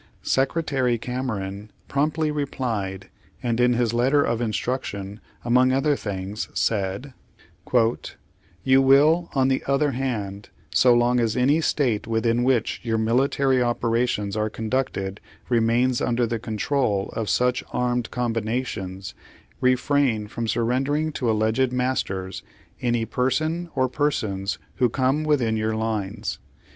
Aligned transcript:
Secretary 0.23 0.97
Cameron 0.97 1.69
prompt 1.87 2.15
Page 2.15 2.29
Sixty 2.35 2.39
Page 2.39 2.47
Sixty 2.47 2.63
one 2.65 2.69
ly 2.71 2.75
replied, 2.75 3.09
and 3.43 3.59
in 3.59 3.73
his 3.73 3.93
letter 3.93 4.23
of 4.23 4.41
instruction, 4.41 5.19
among 5.45 5.71
other 5.71 5.95
things 5.95 6.49
said: 6.55 7.13
"You 8.65 8.81
will, 8.81 9.29
on 9.35 9.47
the 9.47 9.61
other 9.67 9.91
hand, 9.91 10.49
so 10.73 10.95
long 10.95 11.19
as 11.19 11.37
any 11.37 11.61
State 11.61 12.07
within 12.07 12.43
wliich 12.43 12.83
your 12.83 12.97
military 12.97 13.61
operations 13.61 14.35
are 14.35 14.49
conducted 14.49 15.21
remains 15.49 16.01
under 16.01 16.25
the 16.25 16.39
control 16.39 17.13
of 17.15 17.29
such 17.29 17.63
anned 17.71 18.09
combinations, 18.09 19.13
refrain 19.59 20.27
from 20.27 20.47
surrendering 20.47 21.11
to 21.11 21.29
alleged 21.29 21.71
masters 21.71 22.41
any 22.81 23.05
person 23.05 23.69
or 23.75 23.87
per 23.87 24.09
sons 24.09 24.57
who 24.77 24.89
come 24.89 25.23
within 25.23 25.55
your 25.55 25.75
lines. 25.75 26.39